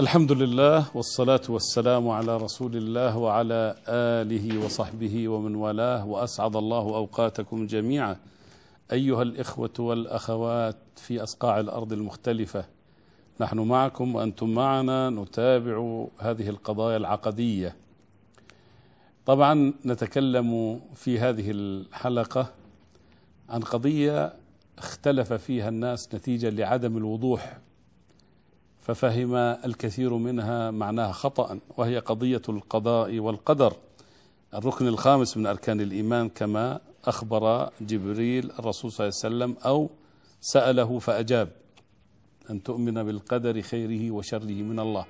[0.00, 7.66] الحمد لله والصلاة والسلام على رسول الله وعلى آله وصحبه ومن والاه وأسعد الله أوقاتكم
[7.66, 8.16] جميعا.
[8.92, 12.64] أيها الإخوة والأخوات في أصقاع الأرض المختلفة
[13.40, 17.76] نحن معكم وأنتم معنا نتابع هذه القضايا العقدية.
[19.26, 22.46] طبعا نتكلم في هذه الحلقة
[23.48, 24.32] عن قضية
[24.78, 27.58] اختلف فيها الناس نتيجة لعدم الوضوح
[28.86, 33.72] ففهم الكثير منها معناها خطأ وهي قضية القضاء والقدر.
[34.54, 39.90] الركن الخامس من أركان الإيمان كما أخبر جبريل الرسول صلى الله عليه وسلم أو
[40.40, 41.48] سأله فأجاب
[42.50, 45.06] أن تؤمن بالقدر خيره وشره من الله.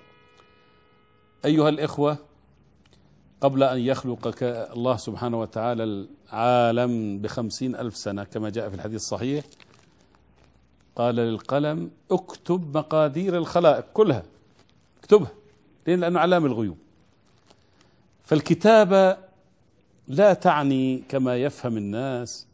[1.44, 2.18] أيها الإخوة
[3.40, 4.42] قبل أن يخلقك
[4.76, 9.44] الله سبحانه وتعالى العالم بخمسين ألف سنة كما جاء في الحديث الصحيح
[10.96, 14.22] قال للقلم اكتب مقادير الخلائق كلها.
[15.00, 15.30] اكتبها.
[15.86, 16.76] لأن لأنه علام الغيوب.
[18.24, 19.16] فالكتابة
[20.08, 22.46] لا تعني كما يفهم الناس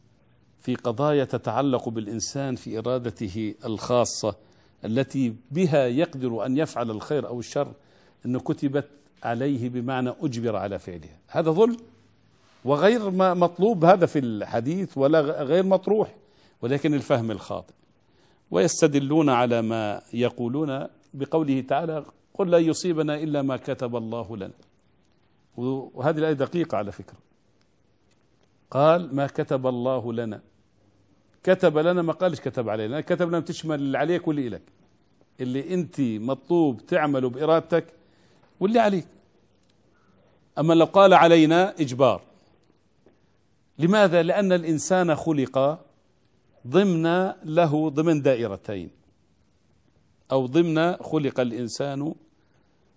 [0.61, 4.35] في قضايا تتعلق بالإنسان في إرادته الخاصة
[4.85, 7.71] التي بها يقدر أن يفعل الخير أو الشر
[8.25, 8.87] أنه كتبت
[9.23, 11.17] عليه بمعنى أجبر على فعلها.
[11.27, 11.77] هذا ظلم.
[12.65, 16.15] وغير ما مطلوب هذا في الحديث ولا غير مطروح.
[16.61, 17.73] ولكن الفهم الخاطئ.
[18.53, 24.57] ويستدلون على ما يقولون بقوله تعالى قل لا يصيبنا إلا ما كتب الله لنا.
[25.57, 27.17] وهذه الآية دقيقة على فكرة.
[28.71, 30.41] قال ما كتب الله لنا.
[31.43, 33.01] كتب لنا ما قالش كتب علينا.
[33.01, 34.61] كتب لنا تشمل اللي عليك واللي إلك
[35.41, 37.85] اللي أنت مطلوب تعمله بإرادتك
[38.59, 39.07] واللي عليك.
[40.59, 42.21] أما لو قال علينا إجبار.
[43.79, 45.85] لماذا؟ لأن الإنسان خلق
[46.67, 48.89] ضمن له ضمن دائرتين.
[50.31, 52.15] أو ضمن خلق الإنسان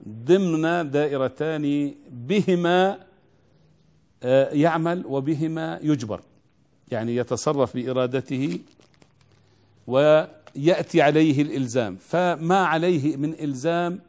[0.08, 2.98] ضمن دائرتان بهما
[4.52, 6.20] يعمل وبهما يجبر.
[6.90, 8.60] يعني يتصرف بإرادته
[9.86, 11.96] ويأتي عليه الإلزام.
[11.96, 14.00] فما عليه من إلزام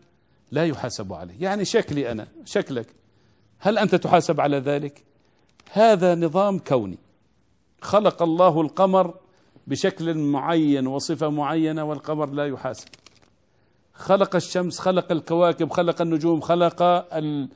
[0.51, 1.35] لا يحاسب عليه.
[1.40, 2.88] يعني شكلي أنا شكلك.
[3.59, 5.03] هل أنت تحاسب على ذلك؟
[5.72, 6.97] هذا نظام كوني.
[7.81, 9.13] خلق الله القمر
[9.67, 12.88] بشكل معين وصفة معينة والقمر لا يحاسب.
[13.94, 17.50] خلق الشمس خلق الكواكب خلق النجوم خلق ال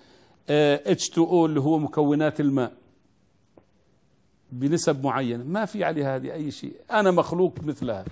[0.98, 2.74] H2O اللي هو مكونات الماء
[4.52, 5.44] بنسب معينة.
[5.44, 6.76] ما في عليها هذه أي شيء.
[6.92, 8.06] أنا مخلوق مثلها.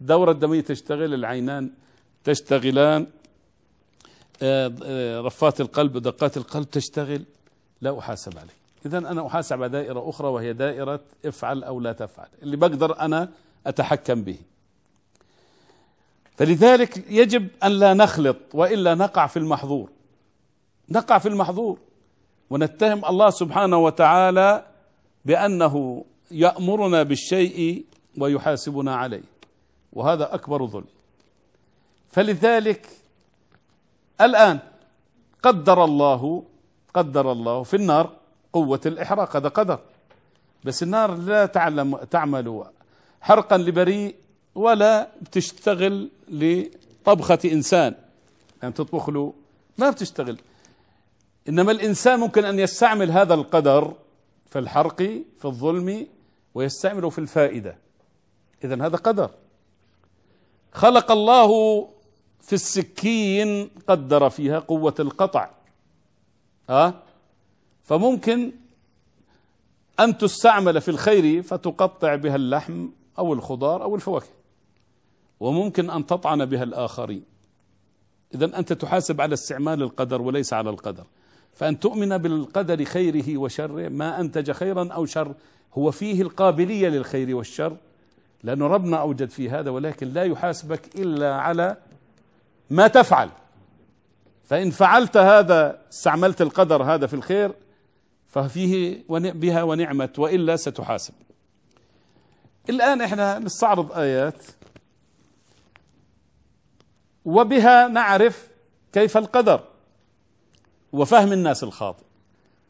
[0.00, 1.70] الدورة الدموية تشتغل العينان
[2.24, 3.06] تشتغلان
[5.24, 7.24] رفات القلب دقات القلب تشتغل.
[7.80, 12.28] لا أحاسب عليه إذا أنا أحاسب على دائرة أخرى وهي دائرة افعل أو لا تفعل
[12.42, 13.28] اللي بقدر أنا
[13.66, 14.36] أتحكم به.
[16.36, 19.90] فلذلك يجب أن لا نخلط وإلا نقع في المحظور.
[20.88, 21.78] نقع في المحظور
[22.50, 24.66] ونتهم الله سبحانه وتعالى
[25.24, 27.84] بأنه يأمرنا بالشيء
[28.18, 29.22] ويحاسبنا عليه
[29.92, 30.84] وهذا أكبر ظلم.
[32.08, 32.88] فلذلك
[34.20, 34.58] الآن
[35.42, 36.44] قدر الله
[36.94, 38.21] قدر الله في النار
[38.52, 39.80] قوة الإحراق هذا قدر.
[40.64, 42.64] بس النار لا تعلم تعمل
[43.20, 44.14] حرقا لبريء
[44.54, 47.94] ولا بتشتغل لطبخة إنسان.
[48.62, 49.34] يعني تطبخ له
[49.78, 50.38] ما بتشتغل.
[51.48, 53.94] إنما الإنسان ممكن أن يستعمل هذا القدر
[54.46, 54.96] في الحرق
[55.38, 56.06] في الظلم
[56.54, 57.76] ويستعمله في الفائدة.
[58.64, 59.30] إذا هذا قدر.
[60.72, 61.82] خلق الله
[62.40, 65.50] في السكين قدر فيها قوة القطع.
[66.70, 66.94] أه؟
[67.82, 68.52] فممكن
[70.00, 72.88] أن تستعمل في الخير فتقطع بها اللحم
[73.18, 74.26] أو الخضار أو الفواكه.
[75.40, 77.24] وممكن أن تطعن بها الآخرين.
[78.34, 81.04] إذا أنت تحاسب على استعمال القدر وليس على القدر.
[81.52, 85.34] فأن تؤمن بالقدر خيره وشره ما أنتج خيرا أو شر
[85.74, 87.76] هو فيه القابلية للخير والشر.
[88.42, 91.76] لأن ربنا أوجد في هذا ولكن لا يحاسبك إلا على
[92.70, 93.28] ما تفعل.
[94.44, 97.52] فإن فعلت هذا استعملت القدر هذا في الخير
[98.32, 101.14] ففيه بها ونعمت وإلا ستحاسب.
[102.70, 104.44] الآن إحنا نستعرض آيات
[107.24, 108.48] وبها نعرف
[108.92, 109.64] كيف القدر
[110.92, 112.04] وفهم الناس الخاطئ.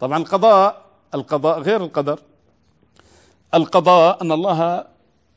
[0.01, 2.21] طبعا القضاء القضاء غير القدر.
[3.55, 4.87] القضاء أن الله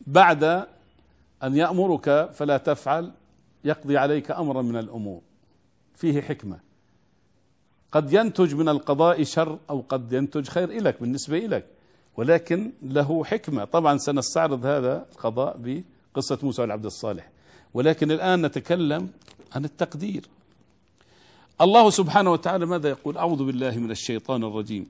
[0.08, 0.44] بعد
[1.44, 3.12] أن يأمرك فلا تفعل
[3.64, 5.22] يقضي عليك أمرا من الأمور.
[5.96, 6.60] فيه حكمة.
[7.96, 11.66] قد ينتج من القضاء شر أو قد ينتج خير إلك بالنسبة إلك
[12.18, 13.66] ولكن له حكمة.
[13.66, 17.30] طبعا سنستعرض هذا القضاء بقصة موسى والعبد الصالح.
[17.74, 19.10] ولكن الآن نتكلم
[19.56, 20.30] عن التقدير.
[21.62, 24.88] الله سبحانه وتعالى ماذا يقول؟ أعوذ بالله من الشيطان الرجيم.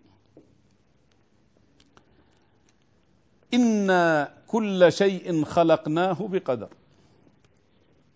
[3.53, 6.69] إن كل شيء خلقناه بقدر.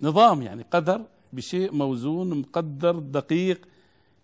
[0.01, 1.01] نظام يعني قدر
[1.33, 3.65] بشيء موزون مقدر دقيق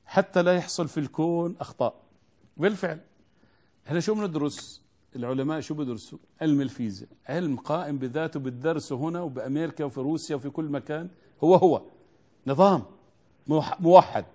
[0.05, 1.93] حتى لا يحصل في الكون أخطاء.
[2.57, 2.99] بالفعل.
[3.87, 4.81] إحنا شو بندرس؟
[5.15, 7.09] العلماء شو بدرسوا؟ علم الفيزياء.
[7.25, 11.09] علم قائم بذاته بالدرس هنا وبأمريكا وفي روسيا وفي كل مكان.
[11.43, 11.81] هو هو.
[12.47, 12.83] نظام
[13.79, 14.25] موحد.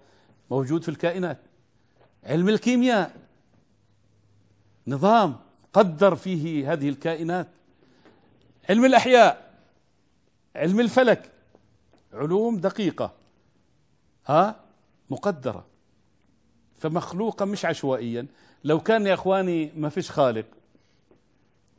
[0.50, 1.38] موجود في الكائنات.
[2.24, 3.16] علم الكيمياء.
[4.86, 5.36] نظام
[5.72, 7.48] قدر فيه هذه الكائنات.
[8.68, 9.54] علم الأحياء.
[10.56, 11.32] علم الفلك.
[12.12, 13.12] علوم دقيقة.
[14.26, 14.60] ها؟
[15.10, 15.66] مقدرة.
[16.78, 18.26] فمخلوقة مش عشوائيا.
[18.64, 20.46] لو كان يا إخواني ما فيش خالق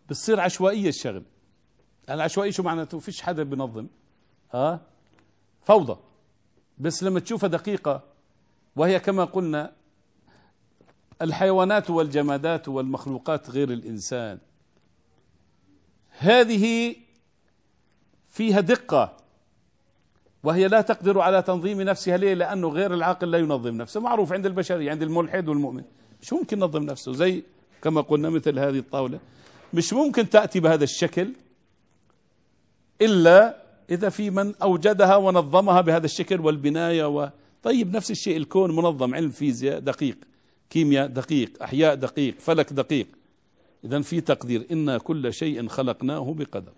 [0.10, 1.24] بتصير عشوائية الشغل.
[2.10, 3.88] العشوائية شو معناته؟ فيش حدا بنظم.
[4.54, 4.82] ها؟
[5.64, 6.00] فوضى.
[6.78, 8.04] بس لما تشوفها دقيقة
[8.76, 9.74] وهي كما قلنا
[11.22, 14.40] الحيوانات والجمادات والمخلوقات غير الإنسان.
[16.10, 16.96] هذه
[18.28, 19.18] فيها دقة.
[20.44, 22.18] وهي لا تقدر على تنظيم نفسها.
[22.18, 24.00] ليه؟ لأنه غير العاقل لا ينظم نفسه.
[24.00, 25.84] معروف عند البشرية عند الملحد والمؤمن.
[26.22, 27.14] مش ممكن ينظم نفسه.
[27.14, 27.44] زي
[27.82, 29.20] كما قلنا مثل هذه الطاولة.
[29.74, 31.34] مش ممكن تأتي بهذا الشكل
[33.02, 37.30] إلا إذا في من أوجدها ونظمها بهذا الشكل والبناية و...
[37.64, 39.16] طيب نفس الشيء الكون منظم.
[39.16, 40.18] علم فيزياء دقيق.
[40.70, 41.64] كيمياء دقيق.
[41.64, 42.40] أحياء دقيق.
[42.40, 43.08] فلك دقيق.
[43.86, 44.68] إذا في تقدير.
[44.72, 46.72] إن كل شيء خلقناه بقدر.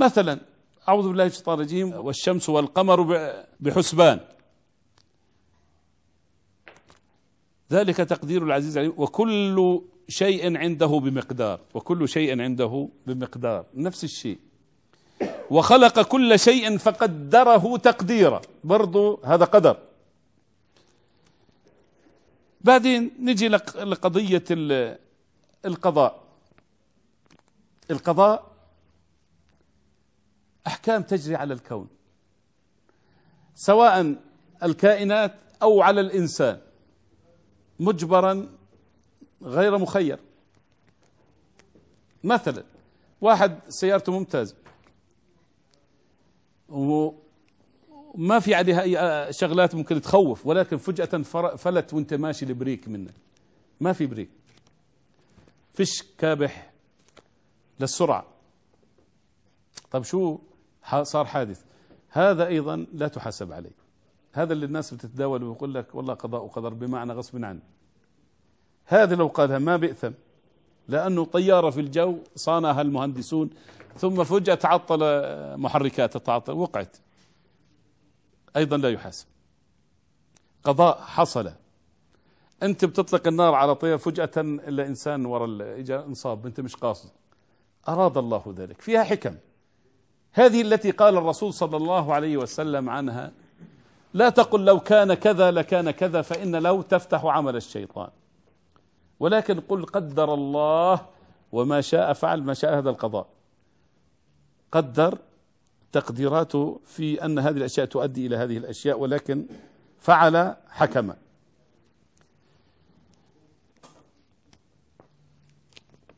[0.00, 0.40] مثلا
[0.88, 3.20] أعوذ بالله من الشيطان الرجيم والشمس والقمر
[3.60, 4.20] بحسبان.
[7.72, 8.94] ذلك تقدير العزيز العليم.
[8.96, 13.66] وكل شيء عنده بمقدار وكل شيء عنده بمقدار.
[13.74, 14.38] نفس الشيء.
[15.50, 18.40] وخلق كل شيء فقدره تقديرا.
[18.64, 19.76] برضو هذا قدر.
[22.60, 24.44] بعدين نجي لقضية
[25.64, 26.24] القضاء.
[27.90, 28.53] القضاء
[30.66, 31.88] أحكام تجري على الكون
[33.54, 34.16] سواء
[34.62, 36.60] الكائنات أو على الإنسان
[37.80, 38.48] مجبرا
[39.42, 40.18] غير مخير.
[42.24, 42.64] مثلا
[43.20, 44.54] واحد سيارته ممتازة
[46.68, 51.22] وما في عليها أي شغلات ممكن تخوف ولكن فجأة
[51.56, 53.10] فلت وانت ماشي ال brake منه.
[53.80, 54.30] ما في brake.
[55.74, 56.72] فيش كابح
[57.80, 58.26] للسرعة.
[59.90, 60.38] طب شو
[61.02, 61.62] صار حادث.
[62.08, 63.84] هذا أيضا لا تحاسب عليه.
[64.32, 67.60] هذا اللي الناس بتتداول ويقول لك والله قضاء وقدر بمعنى غصب عنه.
[68.86, 70.10] هذا لو قالها ما بئثم.
[70.88, 73.50] لأنه طيارة في الجو صانعها المهندسون
[73.96, 75.00] ثم فجأة تعطل
[75.56, 76.96] محركات تعطل وقعت.
[78.56, 79.26] أيضا لا يحاسب.
[80.64, 81.50] قضاء حصل.
[82.62, 87.10] أنت بتطلق النار على طير فجأة إلا إنسان ورا إجا انصاب أنت مش قاصد.
[87.88, 88.80] أراد الله ذلك.
[88.80, 89.36] فيها حكم.
[90.34, 93.32] هذه التي قال الرسول صلى الله عليه وسلم عنها
[94.14, 98.08] لا تقل لو كان كذا لكان كذا فإن لو تفتح عمل الشيطان.
[99.20, 101.06] ولكن قل قدر الله
[101.52, 103.26] وما شاء فعل ما شاء هذا القضاء.
[104.72, 105.18] قدر
[105.92, 109.46] تقديراته في أن هذه الأشياء تؤدي إلى هذه الأشياء ولكن
[110.00, 111.12] فعل حكم.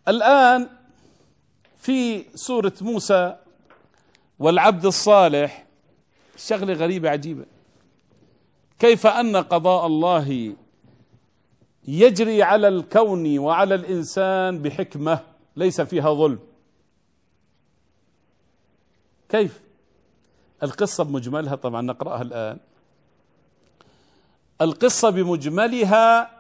[0.09, 0.69] الآن
[1.77, 3.37] في سورة موسى
[4.39, 5.67] والعبد الصالح
[6.37, 7.45] شغلة غريبة عجيبة.
[8.79, 10.57] كيف أن قضاء الله
[11.89, 15.21] يجري على الكون وعلى الإنسان بحكمة
[15.57, 16.39] ليس فيها ظلم؟
[19.29, 19.61] كيف؟
[20.63, 22.59] القصة بمجملها طبعا نقرأها الآن.
[24.61, 26.31] القصة بمجملها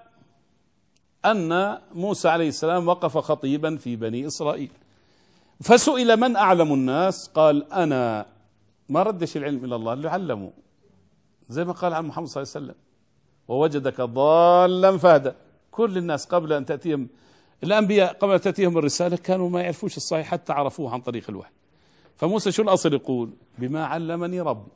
[1.24, 4.70] أن موسى عليه السلام وقف خطيبا في بني إسرائيل.
[5.60, 8.26] فسئل من أعلم الناس؟ قال أنا.
[8.88, 10.52] ما ردش العلم إلى الله اللي علمه
[11.48, 12.80] زي ما قال عن محمد صلى الله عليه وسلم.
[13.48, 15.32] ووجدك ضالا فهدى.
[15.70, 17.08] كل الناس قبل أن تأتيهم
[17.64, 21.52] الأنبياء قبل أن تأتيهم الرسالة كانوا ما يعرفوش الصحيح حتى عرفوه عن طريق الوحي.
[22.16, 24.70] فموسى شو الأصل يقول؟ بما علمني ربي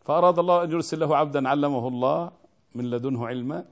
[0.00, 2.30] فأراد الله أن يرسل له عبدا علمه الله
[2.74, 3.64] من لدنه علما.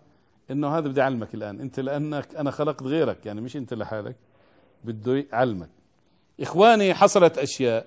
[0.50, 1.60] إنه هذا بدي أعلمك الآن.
[1.60, 4.16] أنت لأنك أنا خلقت غيرك يعني مش أنت لحالك.
[4.84, 5.70] بده يعلمك
[6.40, 7.86] إخواني حصلت أشياء.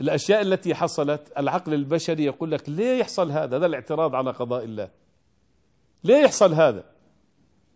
[0.00, 4.90] الأشياء التي حصلت العقل البشري يقول لك ليه يحصل هذا؟ هذا الاعتراض على قضاء الله.
[6.04, 6.84] ليه يحصل هذا؟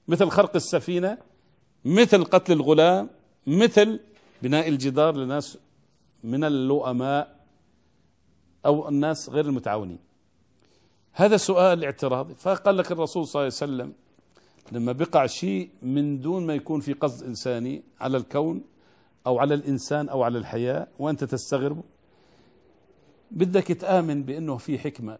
[0.08, 1.18] مثل خرق السفينة
[1.84, 3.10] مثل قتل الغلام
[3.46, 4.00] مثل
[4.42, 5.58] بناء الجدار لناس
[6.24, 7.38] من اللؤماء
[8.66, 9.98] أو الناس غير المتعاونين.
[11.12, 12.34] هذا سؤال اعتراضي.
[12.34, 13.92] فقال لك الرسول صلى الله عليه وسلم
[14.72, 18.64] لما بقع شيء من دون ما يكون في قصد إنساني على الكون
[19.28, 21.82] أو على الإنسان أو على الحياة وأنت تستغرب.
[23.30, 25.18] بدك تآمن بأنه في حكمة.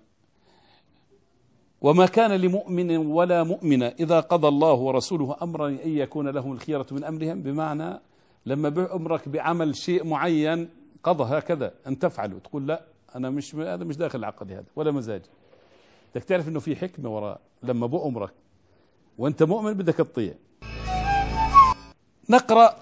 [1.81, 7.05] وما كان لمؤمن ولا مؤمنة إذا قضى الله ورسوله أمرا أن يكون لهم الخيرة من
[7.05, 8.01] أمرهم بمعنى
[8.47, 10.69] لما بأمرك بعمل شيء معين
[11.03, 12.39] قضى هكذا أن تفعله.
[12.39, 12.83] تقول لا
[13.17, 15.29] أنا مش هذا مش داخل عقدي هذا ولا مزاجي
[16.15, 18.33] بدك تعرف أنه في حكمة وراء لما بأمرك
[19.19, 20.35] وأنت مؤمن بدك تطيع.
[22.31, 22.77] نقرأ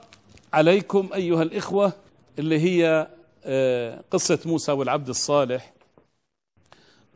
[0.57, 1.93] عليكم أيها الإخوة
[2.39, 3.07] اللي هي
[3.45, 5.73] آه، قصة موسى والعبد الصالح.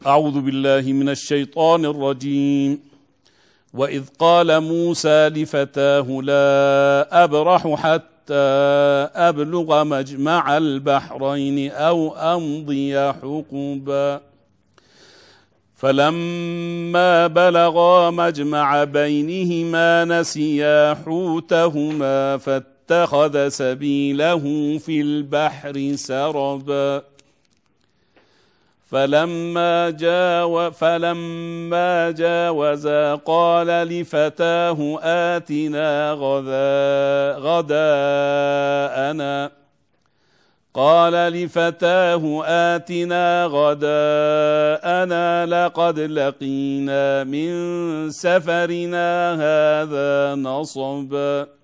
[0.07, 2.81] أعوذ بالله من الشيطان الرجيم.
[3.75, 8.35] وإذ قال موسى لفتاه لا أبرح حتى
[9.15, 14.21] أبلغ مجمع البحرين أو أمضي حقبا.
[15.75, 22.37] فلما بلغا مجمع بينهما نسيا حوتهما
[22.91, 24.45] فاتخذ سبيله
[24.79, 27.03] في البحر سربا.
[28.91, 39.51] فلما جاو فلما جاوزا قال لفتاه آتنا غدا غداءنا.
[40.75, 47.51] قال لفتاه آتنا غداءنا لقد لقينا من
[48.11, 51.60] سفرنا هذا نصبا.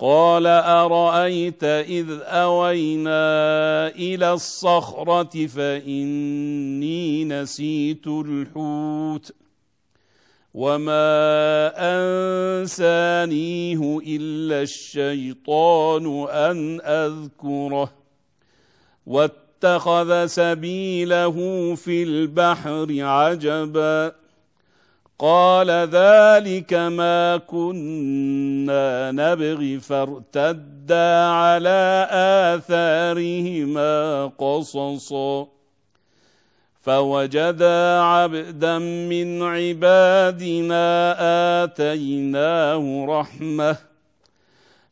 [0.00, 9.32] قال أرأيت إذ أوينا إلى الصخرة فإني نسيت الحوت
[10.54, 11.72] وما
[12.62, 17.92] أنسانيه إلا الشيطان أن أذكره
[19.06, 21.34] واتخذ سبيله
[21.74, 24.19] في البحر عجبا
[25.20, 32.08] قال ذلك ما كنا نبغي فارتدا على
[32.56, 35.46] آثارهما قصصا.
[36.80, 41.16] فوجدا عبدا من عبادنا
[41.64, 43.89] آتيناه رحمة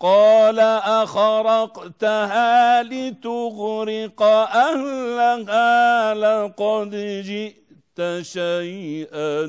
[0.00, 0.58] قال
[1.04, 6.90] أخرقتها لتغرق أهلها لقد
[7.24, 9.44] جئت شيئا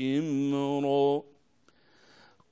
[0.00, 1.22] إمرا.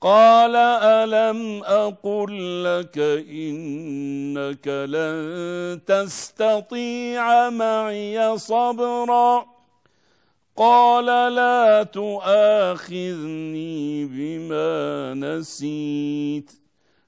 [0.00, 9.46] قال ألم أقل لك إنك لن تستطيع معي صبرا؟
[10.56, 12.84] قال لا تؤاخذني
[14.04, 16.61] بما نسيت.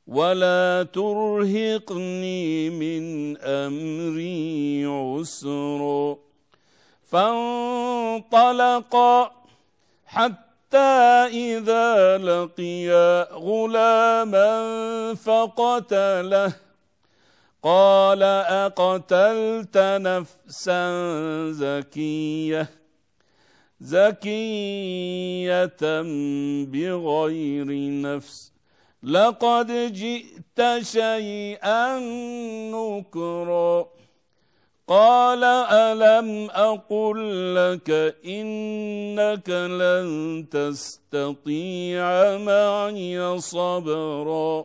[0.06, 6.16] ولا ترهقني من امري عسر
[7.94, 8.64] فانطلقا
[10.06, 10.78] حتى
[11.32, 16.54] اذا لقيا غلاما فقتله
[17.62, 20.90] قال اقتلت نفسا
[21.50, 22.70] زكيه
[23.80, 25.76] زكيه
[26.64, 27.66] بغير
[28.00, 28.53] نفس
[29.04, 31.98] لقد جئت شيئا
[32.72, 33.86] نكرا.
[34.88, 44.64] قال ألم أقل لك إنك لن تستطيع معي صبرا؟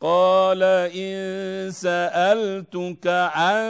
[0.00, 0.62] قال
[0.96, 3.64] إن سألتك عن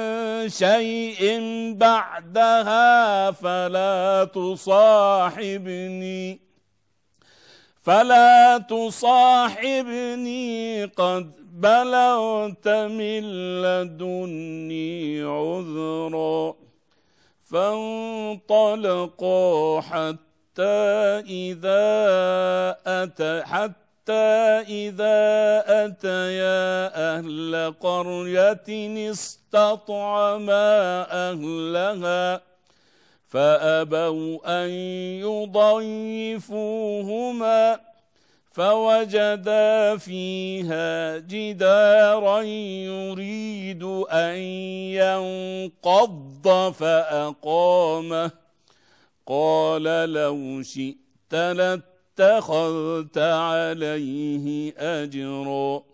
[0.49, 1.41] شيء
[1.77, 5.75] بعدها فلا تصاحبني.
[7.85, 10.35] فلا تصاحبني
[10.85, 13.23] قد بلغت من
[13.63, 16.55] لدني عذرا
[17.51, 19.41] فانطلقا
[19.81, 21.85] حتى إذا
[22.87, 23.85] أتى حتى
[24.69, 25.15] إذا
[25.85, 28.69] أتيا أهل قرية
[29.11, 30.67] استطعما
[31.31, 32.54] أهلها
[33.35, 34.71] فأبوا أن
[36.41, 37.81] يضيفوهما
[38.51, 44.39] فوجدا فيها جدارا يريد أن
[44.95, 48.31] ينقض فأقامه.
[49.27, 55.94] قال لو شئت لاتخذت عليه أجرا.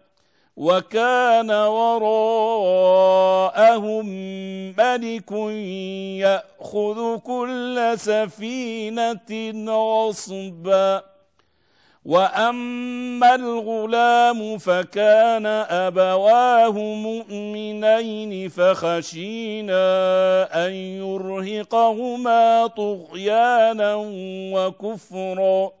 [0.61, 2.05] وكان وراءهم
[4.77, 5.31] ملك
[6.21, 11.03] يأخذ كل سفينة غصبا.
[12.05, 19.85] وأما الغلام فكان أبواه مؤمنين فخشينا
[20.65, 23.95] أن يرهقهما طغيانا
[24.53, 25.80] وكفرا.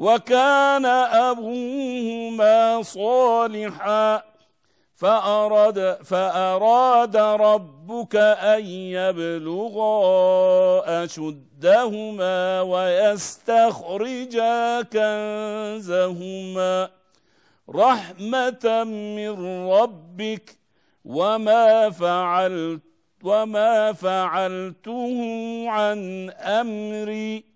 [0.00, 4.22] وكان أبوهما صالحا.
[4.94, 16.88] فأراد, فأراد ربك أن يبلغا أشدهما ويستخرجا كنزهما.
[17.70, 18.84] رحمة
[19.16, 20.58] من ربك
[21.04, 22.80] وما فعلت
[23.22, 25.18] وما فعلته
[25.68, 27.49] عن أمري.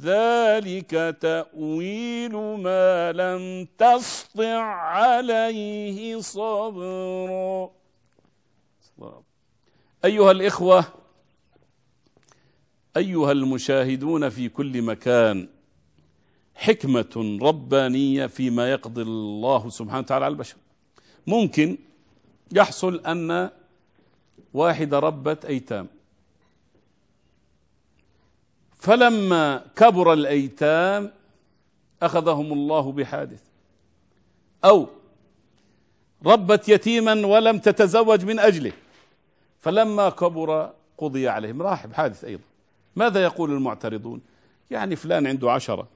[0.00, 7.70] ذلك تأويل ما لم تسطع عليه صبرا.
[10.04, 10.84] أيها الإخوة
[12.96, 15.48] أيها المشاهدون في كل مكان
[16.54, 20.56] حكمة ربانية فيما يقضي الله سبحانه وتعالى على البشر.
[21.26, 21.78] ممكن
[22.52, 23.50] يحصل أن
[24.54, 25.88] واحدة ربت أيتام.
[28.84, 31.12] فلما كبر الأيتام
[32.02, 33.42] أخذهم الله بحادث.
[34.64, 34.86] أو
[36.26, 38.72] ربت يتيما ولم تتزوج من أجله.
[39.60, 41.62] فلما كبر قضي عليهم.
[41.62, 42.42] راح بحادث أيضا.
[42.96, 44.20] ماذا يقول المعترضون؟
[44.70, 45.88] يعني فلان عنده عشرة.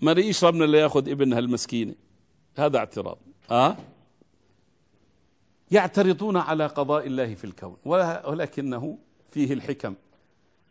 [0.00, 1.94] ما يشرب من اللي يأخذ ابنها المسكينة؟
[2.58, 3.18] هذا اعتراض.
[3.50, 3.76] أه؟
[5.70, 7.76] يعترضون على قضاء الله في الكون.
[7.84, 8.98] ولكنه
[9.30, 9.94] فيه الحكم.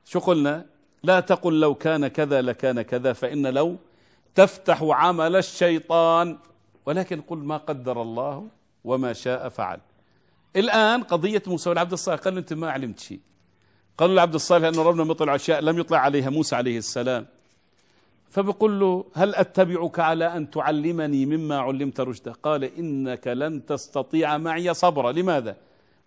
[0.05, 3.77] شو قلنا؟ لا تقل لو كان كذا لكان كذا فإن لو
[4.35, 6.37] تفتح عمل الشيطان.
[6.85, 8.47] ولكن قل ما قدر الله
[8.83, 9.79] وما شاء فعل.
[10.55, 13.19] الآن قضية موسى والعبد الصالح قال أنت ما علمت شيء.
[13.97, 17.25] قالوا العبد الصالح أن ربنا مطلع أشياء لم يطلع عليها موسى عليه السلام.
[18.29, 24.73] فبقول له هل أتبعك على أن تعلمني مما علمت رشدا؟ قال إنك لن تستطيع معي
[24.73, 25.11] صبرا.
[25.11, 25.55] لماذا؟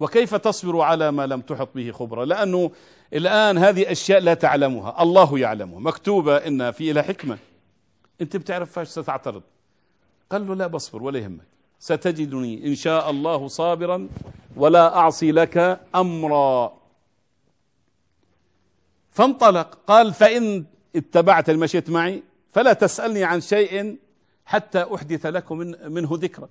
[0.02, 2.70] وكيف تصبر على ما لم تحط به خبرة؟ لأنه
[3.12, 5.80] الآن هذه أشياء لا تعلمها الله يعلمها.
[5.80, 7.38] مكتوبة إنها في لها حكمة.
[8.20, 9.42] أنت بتعرف فاش ستعترض؟
[10.30, 11.44] قال له لا بصبر ولا يهمك.
[11.78, 14.08] ستجدني إن شاء الله صابرا
[14.56, 16.72] ولا أعصي لك أمرا.
[19.10, 19.78] فانطلق.
[19.86, 20.64] قال فإن
[20.96, 23.96] اتبعت المشيت معي فلا تسألني عن شيء
[24.46, 26.48] حتى أحدث لكم منه ذكرى.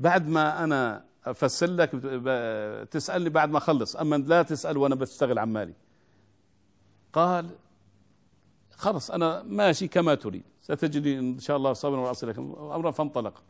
[0.00, 1.90] بعد ما أنا أفسر لك
[2.90, 3.96] تسألني بعد ما أخلص.
[3.96, 5.74] أما لا تسأل وأنا بشتغل عمالي
[7.12, 7.50] قال
[8.70, 10.42] خلص أنا ماشي كما تريد.
[10.62, 13.42] ستجدني إن شاء الله صبرا واصلك أمرا فانطلق.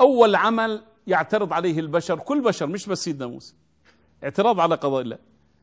[0.00, 3.54] أول عمل يعترض عليه البشر كل بشر مش بس سيدنا موسى.
[4.24, 5.18] اعتراض على قضاء الله.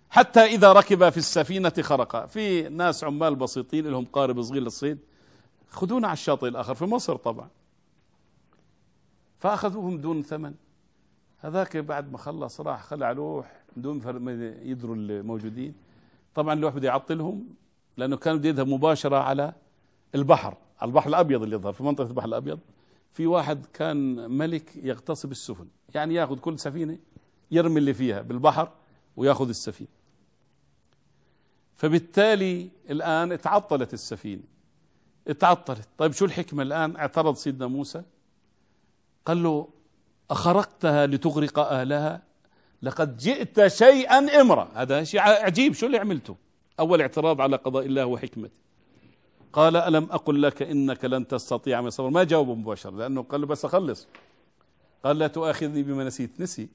[0.10, 2.26] حتى إذا ركب في السفينة خرق.
[2.26, 5.00] في ناس عمال بسيطين لهم قارب صغير للصيد
[5.70, 7.50] خذونا على الشاطئ الآخر في مصر طبعا.
[9.38, 10.54] فأخذوهم دون ثمن.
[11.40, 14.28] هذاك بعد ما خلص راح خلع لوح بدون
[14.62, 15.74] يدروا الموجودين.
[16.36, 17.48] طبعا اللوح بده يعطلهم
[17.98, 19.54] لأنه كان بده يذهب مباشرة على
[20.16, 22.60] البحر على البحر الأبيض اللي يظهر في منطقة البحر الأبيض.
[23.12, 26.98] في واحد كان ملك يغتصب السفن يعني يأخذ كل سفينة
[27.52, 28.72] يرمي اللي فيها بالبحر
[29.18, 29.90] ويأخذ السفينة.
[31.76, 34.44] فبالتالي الآن تعطلت السفينة.
[35.40, 38.04] تعطلت طيب شو الحكمة الآن؟ اعترض سيدنا موسى.
[39.26, 39.68] قال له
[40.32, 42.22] أخرقتها لتغرق أهلها؟
[42.82, 45.74] لقد جئت شيئا امرا هذا شيء عجيب.
[45.74, 46.36] شو اللي عملته؟
[46.80, 48.54] أول اعتراض على قضاء الله وحكمته.
[49.54, 53.48] قال ألم أقل لك إنك لن تستطيع من صبر؟ ما جاوبه مباشرة لأنه قال له
[53.48, 54.08] بس أخلص
[55.06, 56.42] قال لا تؤاخذني بما نسيت.
[56.42, 56.70] نسي.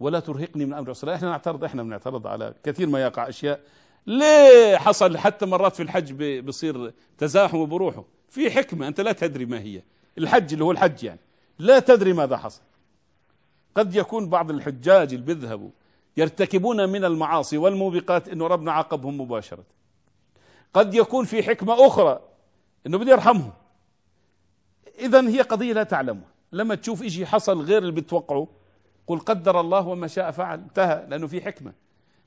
[0.00, 1.14] ولا ترهقني من أمر الصلاة.
[1.14, 3.60] إحنا نعترض إحنا بنعترض على كثير ما يقع أشياء.
[4.06, 9.60] ليه حصل؟ حتى مرات في الحج بصير تزاحم بروحه في حكمة أنت لا تدري ما
[9.60, 9.82] هي.
[10.18, 11.20] الحج اللي هو الحج يعني.
[11.58, 12.60] لا تدري ماذا حصل.
[13.74, 15.70] قد يكون بعض الحجاج اللي بيذهبوا
[16.16, 19.64] يرتكبون من المعاصي والموبقات إنه ربنا عاقبهم مباشرة.
[20.74, 22.20] قد يكون في حكمة أخرى
[22.86, 23.52] أنه بده يرحمهم.
[24.98, 26.28] إذا هي قضية لا تعلمها.
[26.52, 28.48] لما تشوف إشي حصل غير اللي بتوقعه
[29.06, 31.72] قل قدر الله وما شاء فعل انتهى لأنه في حكمة.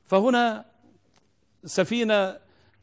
[0.03, 0.65] فهنا
[1.65, 2.37] سفينة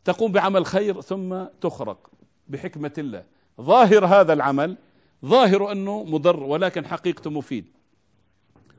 [0.05, 2.11] تقوم بعمل خير ثم تخرق
[2.49, 3.25] بحكمة الله.
[3.61, 4.77] ظاهر هذا العمل
[5.25, 7.78] ظاهر أنه مضر ولكن حقيقته مفيد.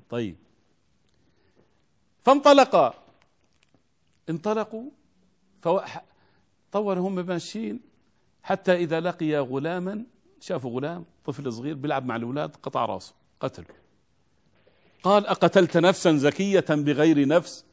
[0.10, 0.36] طيب.
[2.22, 2.94] فانطلقا
[4.30, 4.90] انطلقوا.
[6.72, 7.80] طور هم ماشيين
[8.44, 10.06] حتى إذا لقي غلاما
[10.42, 13.64] شافوا غلام طفل صغير بيلعب مع الأولاد قطع راسه قتل
[15.04, 17.66] قال أقتلت نفسا زكية بغير نفس؟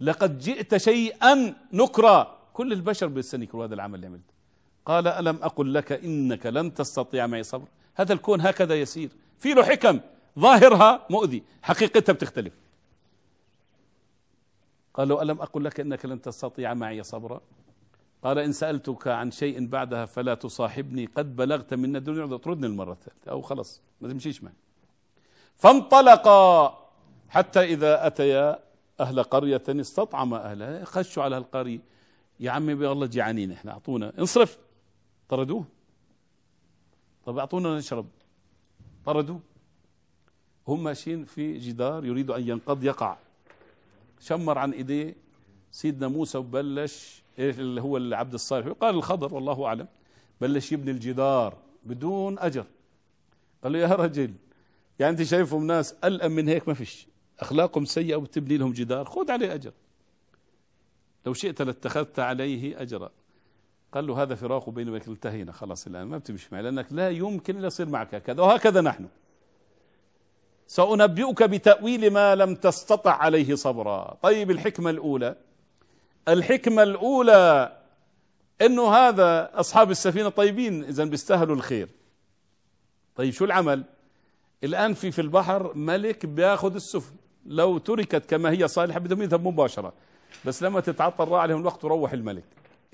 [0.00, 4.34] لقد جئت شيئا نكرا كل البشر بيستنكروا هذا العمل اللي عملته.
[4.86, 9.10] قال ألم أقل لك إنك لن تستطيع معي صبر؟ هذا الكون هكذا يسير.
[9.38, 10.00] في له حكم.
[10.38, 11.42] ظاهرها مؤذي.
[11.62, 12.54] حقيقتها بتختلف.
[14.94, 17.40] قالوا ألم أقل لك إنك لن تستطيع معي صبرا؟
[18.24, 21.06] قال إن سألتك عن شيء بعدها فلا تصاحبني.
[21.06, 23.30] قد بلغت من الدنيا تردني المرة الثالثة.
[23.30, 24.54] أو خلص ما تمشيش معي.
[25.56, 26.78] فانطلقا.
[27.28, 28.58] حتى إذا أتيا
[29.00, 30.84] أهل قرية استطعم أهلها.
[30.84, 31.80] خشوا على القرية.
[32.40, 33.72] يا عمي والله جيعانين إحنا.
[33.72, 34.12] أعطونا.
[34.18, 34.58] انصرف.
[35.28, 35.64] طردوه.
[37.24, 38.06] طب أعطونا نشرب.
[39.04, 39.40] طردوه.
[40.68, 43.16] هم ماشيين في جدار يريد أن ينقض يقع.
[44.20, 45.16] شمر عن إيديه
[45.72, 48.68] سيدنا موسى وبلش إيش اللي هو العبد الصالح.
[48.68, 49.86] قال الخضر والله أعلم.
[50.40, 52.64] بلش يبني الجدار بدون أجر.
[53.64, 54.32] قال له يا رجل
[54.98, 57.06] يعني أنت شايفهم ناس ألأم من هيك؟ ما فيش.
[57.40, 59.04] أخلاقهم سيئة وبتبني لهم جدار.
[59.04, 59.72] خذ عليه أجر.
[61.26, 63.10] لو شئت لاتخذت عليه أجرا.
[63.92, 65.52] قال له هذا فراق بيني وبينك انتهينا.
[65.52, 69.06] خلاص الآن ما بتمشي معي لأنك لا يمكن إلا يصير معك هكذا وهكذا نحن.
[70.66, 74.18] سأنبئك بتأويل ما لم تستطع عليه صبرا.
[74.22, 75.36] طيب الحكمة الأولى.
[76.28, 77.76] الحكمة الأولى
[78.62, 81.88] أنه هذا أصحاب السفينة طيبين إذا بيستاهلوا الخير.
[83.16, 83.84] طيب شو العمل؟
[84.64, 87.14] الآن في في البحر ملك بياخذ السفن.
[87.46, 89.92] لو تركت كما هي صالحة بدهم يذهب مباشرة
[90.44, 92.44] بس لما تتعطل راح عليهم الوقت وروح الملك.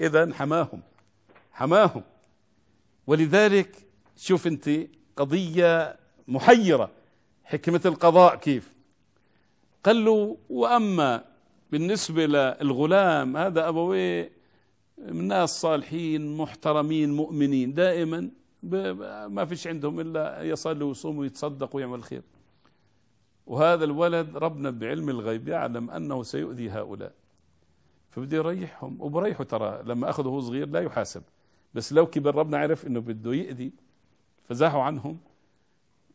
[0.01, 0.83] إذا حماهم.
[1.53, 2.03] حماهم.
[3.07, 3.77] ولذلك
[4.17, 4.71] شوف أنت
[5.17, 5.97] قضية
[6.29, 6.91] محيرة.
[7.53, 8.75] حكمة القضاء كيف؟
[9.85, 11.25] قال له وأما
[11.73, 14.33] بالنسبة للغلام هذا أبويه
[14.99, 18.31] من ناس صالحين محترمين مؤمنين دائما
[19.29, 22.23] ما فيش عندهم إلا يصلوا ويصوموا ويتصدقوا ويعمل خير
[23.47, 27.13] وهذا الولد ربنا بعلم الغيب يعلم أنه سيؤذي هؤلاء.
[28.11, 29.01] فبده يريحهم.
[29.01, 31.23] وبريحه ترى لما أخذه صغير لا يحاسب.
[31.75, 33.73] بس لو كبر ربنا عرف أنه بده يأذي
[34.45, 35.19] فزاحوا عنهم.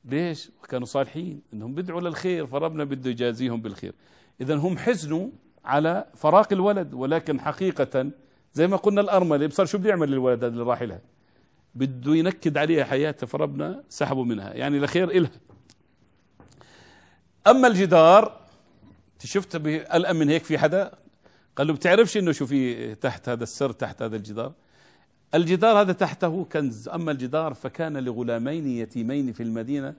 [0.08, 3.94] ليش؟ كانوا صالحين إنهم بدعوا للخير فربنا بده يجازيهم بالخير.
[4.42, 5.30] اذا هم حزنوا
[5.66, 8.12] على فراق الولد ولكن حقيقة
[8.54, 11.02] زي ما قلنا الأرملة بصار شو بده يعمل للولد هذا اللي راح لها؟
[11.76, 15.32] بده ينكد عليها حياتها فربنا سحبوا منها يعني لخير إلها.
[17.48, 18.42] أما الجدار
[19.24, 19.56] شفت
[19.92, 20.92] قلقان من هيك في حدا؟
[21.56, 24.54] قال له بتعرفش إنه شو في تحت هذا السر تحت هذا الجدار؟
[25.36, 26.90] الجدار هذا تحته كنز.
[26.90, 29.94] أما الجدار فكان لغلامين يتيمين في المدينة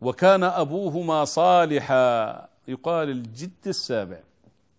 [0.00, 2.48] وكان أبوهما صالحا.
[2.68, 4.20] يقال الجد السابع.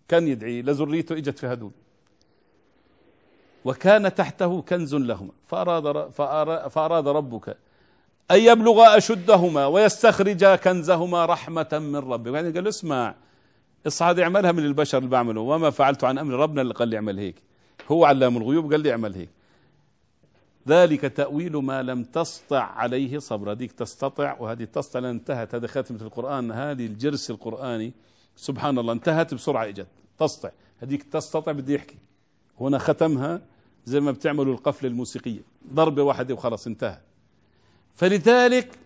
[0.07, 1.71] كان يدعي لذريته إجت في هدول.
[3.65, 5.31] وكان تحته كنز لهما.
[5.47, 6.10] فأراد,
[6.69, 7.57] فأراد ربك
[8.31, 13.15] أن يبلغ أشدهما ويستخرج كنزهما رحمة من ربك يعني قال اسمع
[13.88, 15.41] اصعد اعملها من البشر اللي بعمله.
[15.41, 17.36] وما فعلت عن أمر ربنا اللي قال لي أعمل هيك.
[17.91, 19.29] هو علام الغيوب قال لي أعمل هيك.
[20.67, 23.52] ذلك تأويل ما لم تسطع عليه صبر.
[23.52, 25.56] هذيك تستطع وهذه تستطع انتهت.
[25.56, 27.93] هذه ختمة القرآن هذه الجرس القرآني.
[28.36, 29.88] سبحان الله انتهت بسرعة اجت
[30.19, 30.50] تسطع.
[30.80, 31.97] هذيك تستطع بدي يحكي.
[32.60, 33.41] هنا ختمها
[33.86, 35.41] زي ما بتعملوا القفلة الموسيقية.
[35.74, 36.97] ضربة واحدة وخلاص انتهى.
[37.95, 38.80] فلذلك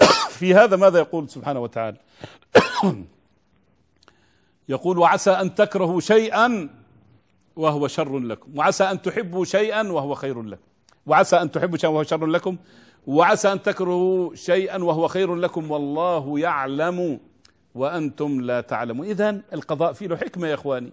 [0.38, 1.96] في هذا ماذا يقول سبحانه وتعالى؟
[4.68, 6.68] يقول وعسى أن تكرهوا شيئا
[7.56, 8.58] وهو شر لكم.
[8.58, 10.62] وعسى أن تحبوا شيئا وهو خير لكم.
[11.06, 12.56] وعسى أن تحبوا شيئا وهو شر لكم.
[13.06, 15.70] وعسى أن تكرهوا شيئا وهو خير لكم.
[15.70, 17.20] والله يعلم
[17.74, 19.06] وأنتم لا تعلمون.
[19.06, 20.92] إذا القضاء فيه له حكمة يا إخواني.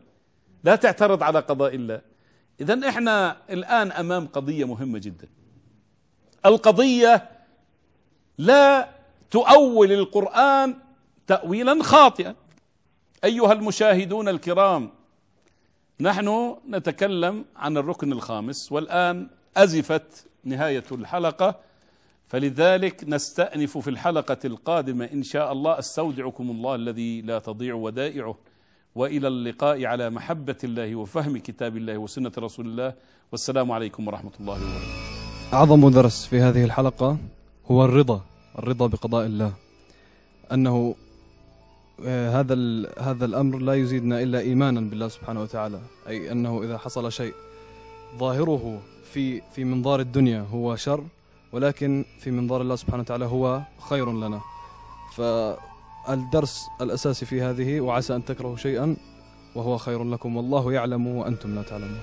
[0.63, 2.01] لا تعترض على قضاء الله.
[2.61, 5.27] إذا إحنا الآن أمام قضية مهمة جدا.
[6.45, 7.29] القضية
[8.37, 8.89] لا
[9.31, 10.75] تؤول القرآن
[11.27, 12.35] تأويلا خاطئا.
[13.23, 14.89] أيها المشاهدون الكرام
[15.99, 19.27] نحن نتكلم عن الركن الخامس والآن
[19.57, 21.55] أزفت نهاية الحلقة
[22.27, 28.35] فلذلك نستأنف في الحلقة القادمة إن شاء الله أستودعكم الله الذي لا تضيع ودائعه
[28.95, 32.93] وإلى اللقاء على محبة الله وفهم كتاب الله وسنة رسول الله
[33.31, 35.53] والسلام عليكم ورحمة الله وبركاته.
[35.53, 37.17] أعظم درس في هذه الحلقة
[37.71, 38.21] هو الرضا،
[38.59, 39.53] الرضا بقضاء الله.
[40.51, 40.95] آه،
[42.05, 42.55] هذا
[42.99, 47.33] هذا الأمر لا يزيدنا إلا إيمانا بالله سبحانه وتعالى، أي أنه إذا حصل شيء
[48.17, 48.81] ظاهره
[49.13, 51.03] في في منظار الدنيا هو شر
[51.51, 54.41] ولكن في منظار الله سبحانه وتعالى هو خير لنا.
[55.15, 55.21] ف
[56.09, 58.95] الدرس الأساسي في هذه وعسى أن تكرهوا شيئا
[59.55, 61.99] وهو خير لكم والله يعلم وأنتم لا تعلمون